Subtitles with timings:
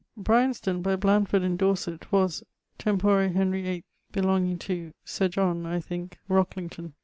[0.23, 2.43] _Brianston by Blandford in Dorset was,
[2.79, 3.53] tempore Henr.
[3.67, 6.93] 8, belonging to (Sir John, I thinke) Rocklington.